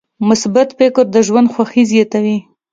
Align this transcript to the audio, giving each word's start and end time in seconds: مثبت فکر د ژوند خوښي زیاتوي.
مثبت 0.29 0.69
فکر 0.79 1.03
د 1.13 1.17
ژوند 1.27 1.47
خوښي 1.53 1.83
زیاتوي. 1.91 2.37